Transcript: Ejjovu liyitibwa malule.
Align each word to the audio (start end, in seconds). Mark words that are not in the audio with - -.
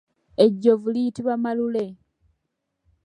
Ejjovu 0.43 0.87
liyitibwa 0.93 1.33
malule. 1.43 1.85